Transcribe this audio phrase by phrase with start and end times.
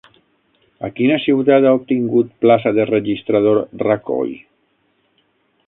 [0.87, 4.35] A quina ciutat ha obtingut plaça de registrador Rajoy?